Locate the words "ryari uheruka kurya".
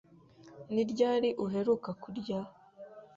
0.91-2.39